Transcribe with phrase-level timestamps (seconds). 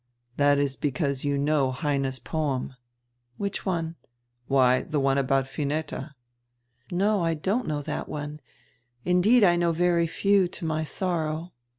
[0.37, 2.73] "That is hecause you know Heine's poem."
[3.37, 3.97] "Which one?"
[4.47, 6.15] "Why, the one ahout Vineta."
[6.89, 8.39] "No, I don't know that one;
[9.05, 11.53] indeed I know very few, to my sorrow."